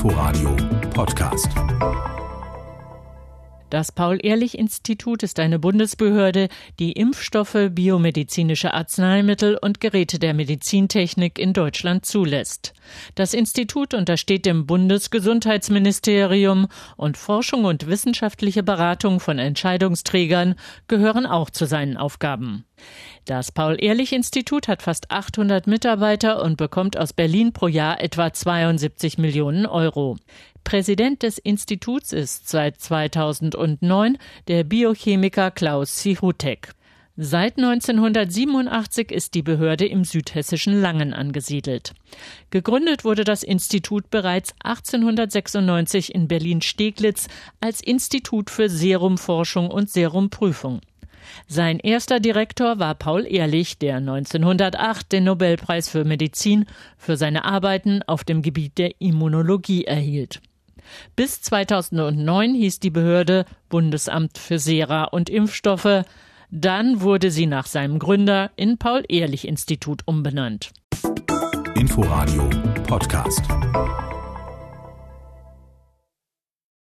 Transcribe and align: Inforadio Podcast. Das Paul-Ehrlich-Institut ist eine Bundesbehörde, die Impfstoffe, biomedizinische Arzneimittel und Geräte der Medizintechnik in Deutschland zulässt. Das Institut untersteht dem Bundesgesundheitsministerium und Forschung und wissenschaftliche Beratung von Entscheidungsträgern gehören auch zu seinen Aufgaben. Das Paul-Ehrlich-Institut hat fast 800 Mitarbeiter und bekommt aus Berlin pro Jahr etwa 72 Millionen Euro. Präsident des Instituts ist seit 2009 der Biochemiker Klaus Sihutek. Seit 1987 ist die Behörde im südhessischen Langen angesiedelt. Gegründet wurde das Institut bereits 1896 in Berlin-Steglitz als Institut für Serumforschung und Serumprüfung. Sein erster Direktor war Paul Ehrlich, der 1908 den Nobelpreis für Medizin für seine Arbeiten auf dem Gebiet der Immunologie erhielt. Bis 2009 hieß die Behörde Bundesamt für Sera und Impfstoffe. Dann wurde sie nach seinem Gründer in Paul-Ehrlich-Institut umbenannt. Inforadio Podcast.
Inforadio 0.00 0.56
Podcast. 0.94 2.19
Das 3.70 3.92
Paul-Ehrlich-Institut 3.92 5.22
ist 5.22 5.38
eine 5.38 5.60
Bundesbehörde, 5.60 6.48
die 6.80 6.90
Impfstoffe, 6.90 7.68
biomedizinische 7.70 8.74
Arzneimittel 8.74 9.56
und 9.56 9.80
Geräte 9.80 10.18
der 10.18 10.34
Medizintechnik 10.34 11.38
in 11.38 11.52
Deutschland 11.52 12.04
zulässt. 12.04 12.72
Das 13.14 13.32
Institut 13.32 13.94
untersteht 13.94 14.44
dem 14.44 14.66
Bundesgesundheitsministerium 14.66 16.66
und 16.96 17.16
Forschung 17.16 17.64
und 17.64 17.86
wissenschaftliche 17.86 18.64
Beratung 18.64 19.20
von 19.20 19.38
Entscheidungsträgern 19.38 20.56
gehören 20.88 21.26
auch 21.26 21.48
zu 21.48 21.66
seinen 21.66 21.96
Aufgaben. 21.96 22.64
Das 23.24 23.52
Paul-Ehrlich-Institut 23.52 24.66
hat 24.66 24.82
fast 24.82 25.10
800 25.10 25.66
Mitarbeiter 25.66 26.42
und 26.42 26.56
bekommt 26.56 26.96
aus 26.96 27.12
Berlin 27.12 27.52
pro 27.52 27.68
Jahr 27.68 28.00
etwa 28.00 28.32
72 28.32 29.18
Millionen 29.18 29.66
Euro. 29.66 30.16
Präsident 30.64 31.22
des 31.22 31.38
Instituts 31.38 32.12
ist 32.12 32.48
seit 32.48 32.80
2009 32.80 34.18
der 34.48 34.64
Biochemiker 34.64 35.50
Klaus 35.50 36.00
Sihutek. 36.02 36.72
Seit 37.22 37.58
1987 37.58 39.12
ist 39.12 39.34
die 39.34 39.42
Behörde 39.42 39.84
im 39.84 40.04
südhessischen 40.04 40.80
Langen 40.80 41.12
angesiedelt. 41.12 41.92
Gegründet 42.48 43.04
wurde 43.04 43.24
das 43.24 43.42
Institut 43.42 44.08
bereits 44.10 44.54
1896 44.64 46.14
in 46.14 46.28
Berlin-Steglitz 46.28 47.26
als 47.60 47.82
Institut 47.82 48.48
für 48.48 48.70
Serumforschung 48.70 49.70
und 49.70 49.90
Serumprüfung. 49.90 50.80
Sein 51.46 51.78
erster 51.78 52.20
Direktor 52.20 52.78
war 52.78 52.94
Paul 52.94 53.26
Ehrlich, 53.26 53.78
der 53.78 53.96
1908 53.96 55.12
den 55.12 55.24
Nobelpreis 55.24 55.88
für 55.88 56.04
Medizin 56.04 56.64
für 56.96 57.16
seine 57.16 57.44
Arbeiten 57.44 58.02
auf 58.06 58.24
dem 58.24 58.40
Gebiet 58.40 58.78
der 58.78 59.00
Immunologie 59.00 59.84
erhielt. 59.84 60.40
Bis 61.16 61.42
2009 61.42 62.54
hieß 62.54 62.80
die 62.80 62.90
Behörde 62.90 63.44
Bundesamt 63.68 64.38
für 64.38 64.58
Sera 64.58 65.04
und 65.04 65.30
Impfstoffe. 65.30 66.04
Dann 66.50 67.00
wurde 67.00 67.30
sie 67.30 67.46
nach 67.46 67.66
seinem 67.66 67.98
Gründer 67.98 68.50
in 68.56 68.78
Paul-Ehrlich-Institut 68.78 70.02
umbenannt. 70.06 70.72
Inforadio 71.76 72.50
Podcast. 72.86 73.42